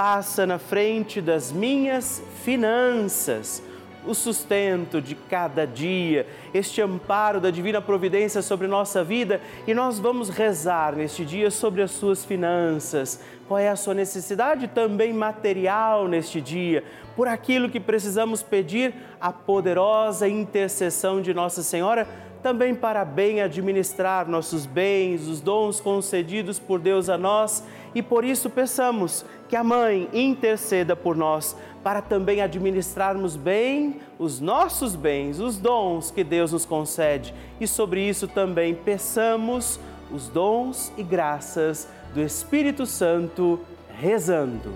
[0.00, 3.62] passa na frente das minhas finanças,
[4.06, 9.98] o sustento de cada dia, este amparo da divina providência sobre nossa vida e nós
[9.98, 13.20] vamos rezar neste dia sobre as suas finanças.
[13.46, 16.82] Qual é a sua necessidade também material neste dia?
[17.14, 22.08] Por aquilo que precisamos pedir, a poderosa intercessão de Nossa Senhora
[22.42, 27.64] também para bem administrar nossos bens, os dons concedidos por Deus a nós
[27.94, 34.40] e por isso peçamos que a Mãe interceda por nós para também administrarmos bem os
[34.40, 37.34] nossos bens, os dons que Deus nos concede.
[37.60, 39.80] E sobre isso também peçamos
[40.12, 43.60] os dons e graças do Espírito Santo,
[43.98, 44.72] rezando.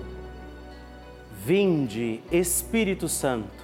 [1.45, 3.64] Vinde, Espírito Santo,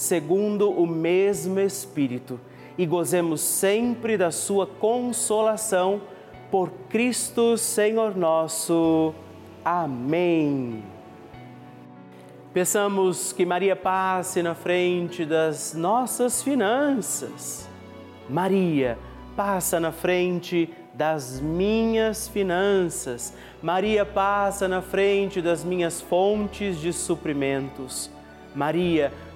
[0.00, 2.40] segundo o mesmo Espírito
[2.78, 6.00] e gozemos sempre da sua consolação
[6.50, 9.12] por Cristo Senhor nosso.
[9.62, 10.82] Amém.
[12.54, 17.68] Peçamos que Maria passe na frente das nossas finanças.
[18.26, 18.98] Maria,
[19.36, 23.34] passa na frente das minhas finanças.
[23.62, 28.10] Maria, passa na frente das minhas fontes de suprimentos.
[28.54, 29.29] Maria, passa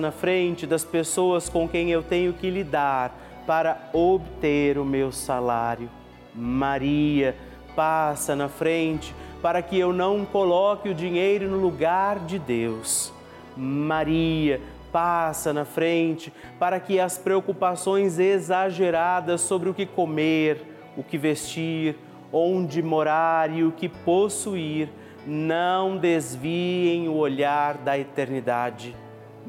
[0.00, 3.14] na frente das pessoas com quem eu tenho que lidar
[3.46, 5.90] para obter o meu salário.
[6.34, 7.36] Maria,
[7.74, 13.12] passa na frente para que eu não coloque o dinheiro no lugar de Deus.
[13.56, 14.60] Maria,
[14.92, 20.62] passa na frente para que as preocupações exageradas sobre o que comer,
[20.96, 21.96] o que vestir,
[22.32, 24.88] onde morar e o que possuir
[25.26, 28.94] não desviem o olhar da eternidade.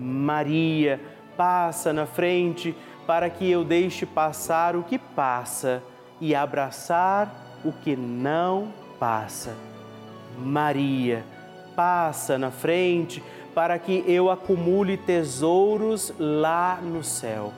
[0.02, 1.00] Maria,
[1.38, 2.76] passa na frente
[3.06, 5.84] para que eu deixe passar o que passa
[6.20, 7.32] e abraçar
[7.64, 9.56] o que não passa.
[10.40, 11.24] Maria,
[11.76, 13.22] passa na frente
[13.54, 17.54] para que eu acumule tesouros lá no céu.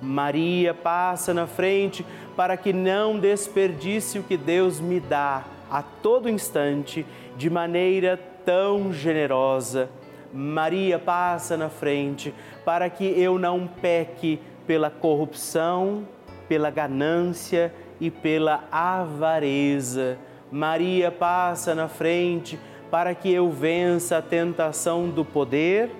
[0.00, 2.04] Maria, passa na frente
[2.34, 7.04] para que não desperdice o que Deus me dá a todo instante,
[7.36, 9.90] de maneira tão generosa.
[10.34, 12.34] Maria passa na frente
[12.64, 16.08] para que eu não peque pela corrupção,
[16.48, 20.18] pela ganância e pela avareza.
[20.50, 22.58] Maria passa na frente
[22.90, 25.90] para que eu vença a tentação do poder,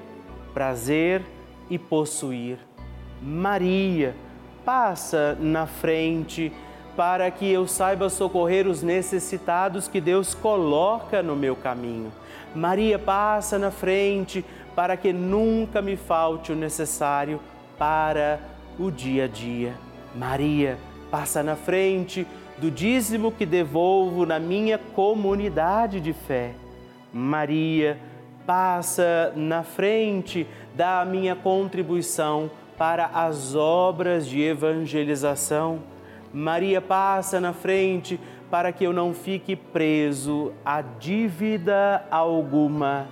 [0.53, 1.23] prazer
[1.71, 2.59] e possuir.
[3.23, 4.17] Maria
[4.65, 6.53] passa na frente
[6.97, 12.13] para que eu saiba socorrer os necessitados que Deus coloca no meu caminho.
[12.55, 17.41] Maria passa na frente para que nunca me falte o necessário
[17.79, 18.41] para
[18.79, 19.75] o dia a dia.
[20.15, 20.79] Maria
[21.11, 22.27] passa na frente
[22.59, 26.53] do dízimo que devolvo na minha comunidade de fé.
[27.13, 27.99] Maria
[28.47, 35.81] passa na frente da minha contribuição para as obras de evangelização.
[36.33, 38.19] Maria passa na frente
[38.51, 43.09] para que eu não fique preso a dívida alguma.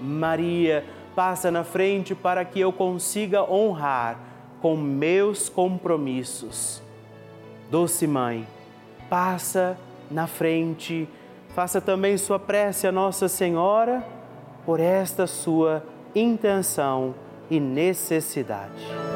[0.00, 0.84] Maria
[1.14, 4.18] passa na frente para que eu consiga honrar
[4.60, 6.82] com meus compromissos.
[7.70, 8.46] Doce Mãe,
[9.08, 9.78] passa
[10.10, 11.08] na frente,
[11.54, 14.04] faça também sua prece a Nossa Senhora
[14.64, 15.82] por esta sua
[16.14, 17.14] intenção
[17.50, 19.15] e necessidade.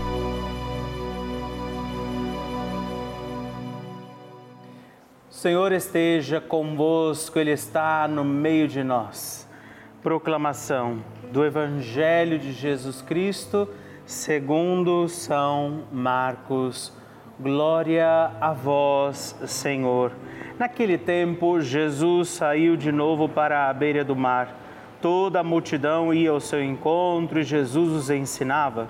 [5.41, 9.49] Senhor esteja convosco, Ele está no meio de nós.
[10.03, 10.99] Proclamação
[11.31, 13.67] do Evangelho de Jesus Cristo,
[14.05, 16.93] segundo São Marcos.
[17.39, 20.11] Glória a vós, Senhor.
[20.59, 24.55] Naquele tempo, Jesus saiu de novo para a beira do mar.
[25.01, 28.87] Toda a multidão ia ao seu encontro e Jesus os ensinava.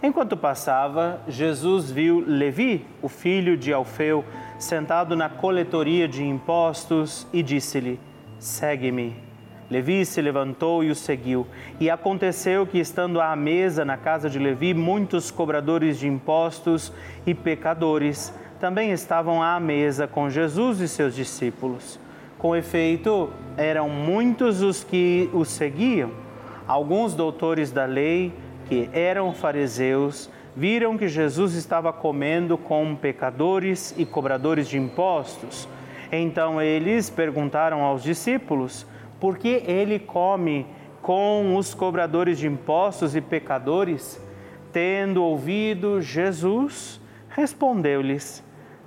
[0.00, 4.24] Enquanto passava, Jesus viu Levi, o filho de Alfeu,
[4.58, 8.00] sentado na coletoria de impostos e disse-lhe:
[8.38, 9.28] Segue-me.
[9.70, 11.46] Levi se levantou e o seguiu.
[11.78, 16.92] E aconteceu que, estando à mesa na casa de Levi, muitos cobradores de impostos
[17.26, 22.00] e pecadores também estavam à mesa com Jesus e seus discípulos.
[22.38, 26.12] Com efeito, eram muitos os que o seguiam.
[26.66, 28.32] Alguns doutores da lei,
[28.68, 35.68] que eram fariseus, viram que Jesus estava comendo com pecadores e cobradores de impostos.
[36.10, 38.84] Então eles perguntaram aos discípulos:
[39.20, 40.66] por que ele come
[41.00, 44.20] com os cobradores de impostos e pecadores?
[44.72, 48.42] Tendo ouvido Jesus, respondeu-lhes: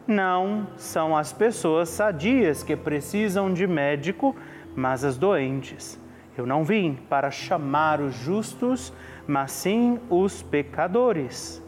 [0.06, 4.36] Não são as pessoas sadias que precisam de médico,
[4.75, 6.00] mas as doentes.
[6.38, 8.94] Eu não vim para chamar os justos,
[9.28, 11.62] mas sim os pecadores.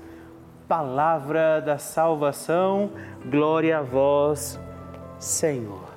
[0.67, 2.91] Palavra da salvação,
[3.25, 4.60] glória a vós,
[5.20, 5.91] Senhor.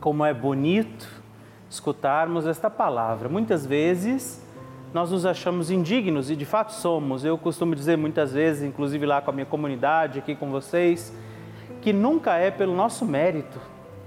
[0.00, 1.06] Como é bonito
[1.68, 3.28] escutarmos esta palavra.
[3.28, 4.42] Muitas vezes
[4.92, 7.24] nós nos achamos indignos e de fato somos.
[7.24, 11.12] Eu costumo dizer muitas vezes, inclusive lá com a minha comunidade, aqui com vocês,
[11.82, 13.60] que nunca é pelo nosso mérito.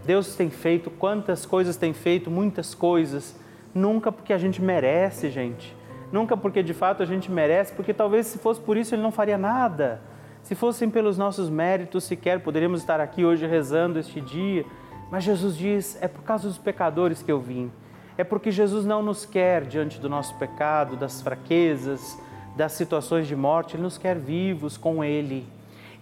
[0.04, 3.40] Deus tem feito quantas coisas tem feito, muitas coisas,
[3.74, 5.76] nunca porque a gente merece, gente.
[6.12, 9.12] Nunca porque de fato a gente merece, porque talvez se fosse por isso ele não
[9.12, 10.02] faria nada.
[10.44, 14.66] Se fossem pelos nossos méritos, sequer poderíamos estar aqui hoje rezando este dia.
[15.10, 17.72] Mas Jesus diz: é por causa dos pecadores que eu vim.
[18.18, 22.20] É porque Jesus não nos quer diante do nosso pecado, das fraquezas,
[22.56, 25.48] das situações de morte, Ele nos quer vivos com Ele.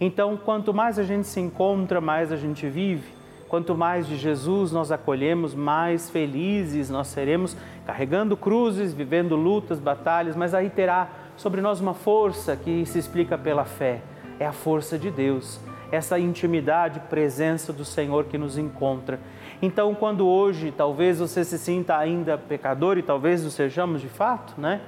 [0.02, 3.19] Então, quanto mais a gente se encontra, mais a gente vive.
[3.50, 10.36] Quanto mais de Jesus nós acolhemos, mais felizes nós seremos, carregando cruzes, vivendo lutas, batalhas,
[10.36, 14.02] mas aí terá sobre nós uma força que se explica pela fé
[14.40, 15.60] é a força de Deus,
[15.92, 19.20] essa intimidade, presença do Senhor que nos encontra.
[19.62, 24.54] Então, quando hoje talvez você se sinta ainda pecador e talvez o sejamos de fato,
[24.58, 24.80] né?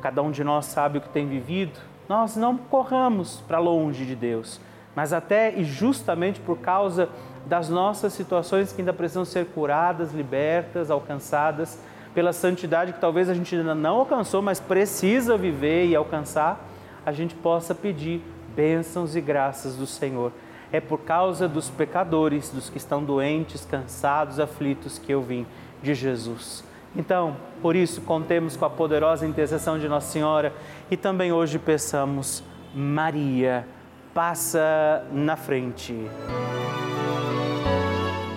[0.00, 1.80] Cada um de nós sabe o que tem vivido.
[2.08, 4.60] Nós não corramos para longe de Deus,
[4.94, 7.08] mas até e justamente por causa
[7.46, 11.78] das nossas situações que ainda precisam ser curadas, libertas, alcançadas
[12.14, 16.68] pela santidade que talvez a gente ainda não alcançou, mas precisa viver e alcançar,
[17.04, 18.22] a gente possa pedir
[18.54, 20.32] bênçãos e graças do Senhor.
[20.70, 25.46] É por causa dos pecadores, dos que estão doentes, cansados, aflitos, que eu vim
[25.82, 26.64] de Jesus.
[26.94, 30.52] Então, por isso, contemos com a poderosa intercessão de Nossa Senhora
[30.90, 32.42] e também hoje peçamos,
[32.74, 33.66] Maria,
[34.12, 35.94] passa na frente.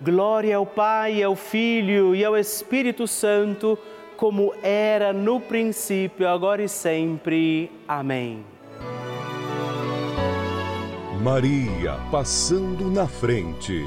[0.00, 3.78] Glória ao Pai, ao Filho e ao Espírito Santo,
[4.16, 7.70] como era no princípio, agora e sempre.
[7.88, 8.44] Amém.
[11.22, 13.84] Maria passando na frente.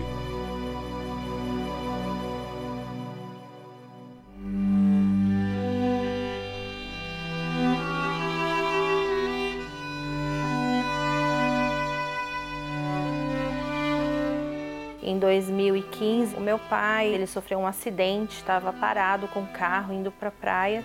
[16.09, 20.29] 2015, o meu pai, ele sofreu um acidente, estava parado com o carro indo para
[20.29, 20.83] a praia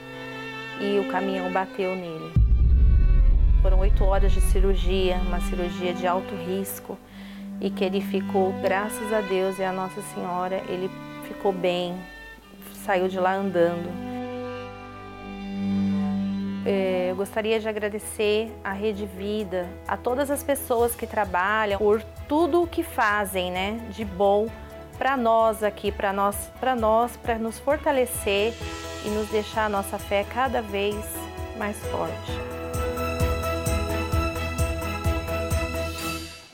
[0.81, 2.33] e o caminhão bateu nele.
[3.63, 6.99] Foram oito horas de cirurgia, uma cirurgia de alto risco
[7.61, 10.91] e que ele ficou, graças a Deus e a Nossa Senhora, ele
[11.27, 11.97] ficou bem,
[12.85, 13.89] saiu de lá andando.
[16.67, 22.03] É, eu gostaria de agradecer à Rede Vida, a todas as pessoas que trabalham por
[22.27, 24.49] tudo o que fazem, né, de bom
[24.95, 28.55] para nós aqui, para nós, para nós, para nos fortalecer
[29.05, 30.97] e nos deixar a nossa fé cada vez
[31.59, 32.54] mais forte.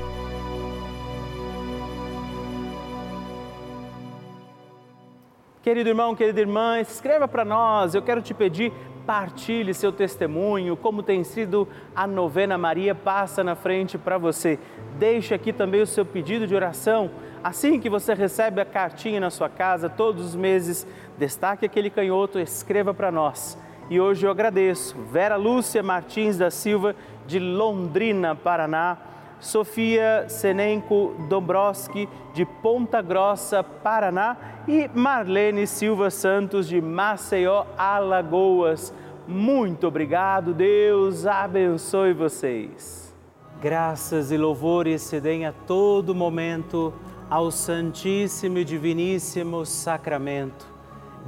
[5.67, 7.93] Querido irmão, querida irmã, escreva para nós.
[7.93, 8.71] Eu quero te pedir,
[9.07, 11.65] partilhe seu testemunho, como tem sido
[11.95, 14.59] a novena Maria passa na frente para você.
[14.99, 17.09] Deixe aqui também o seu pedido de oração.
[17.41, 20.85] Assim que você recebe a cartinha na sua casa todos os meses,
[21.17, 23.57] destaque aquele canhoto, escreva para nós.
[23.89, 26.93] E hoje eu agradeço Vera Lúcia Martins da Silva
[27.25, 28.97] de Londrina, Paraná,
[29.39, 34.35] Sofia Senenco Dombrowski, de Ponta Grossa, Paraná,
[34.67, 38.93] e Marlene Silva Santos, de Maceió, Alagoas.
[39.27, 43.13] Muito obrigado, Deus abençoe vocês.
[43.61, 46.93] Graças e louvores se deem a todo momento
[47.29, 50.67] ao Santíssimo e Diviníssimo Sacramento.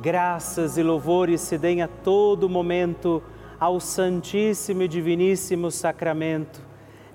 [0.02, 3.22] Graças e louvores se deem a todo momento
[3.60, 6.69] ao Santíssimo e Diviníssimo Sacramento.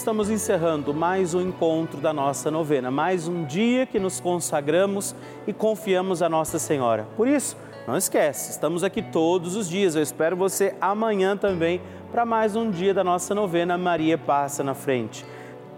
[0.00, 5.14] Estamos encerrando mais um encontro da nossa novena, mais um dia que nos consagramos
[5.46, 7.06] e confiamos a Nossa Senhora.
[7.18, 7.54] Por isso,
[7.86, 9.94] não esquece, estamos aqui todos os dias.
[9.94, 14.72] Eu espero você amanhã também para mais um dia da nossa novena Maria Passa na
[14.72, 15.22] Frente.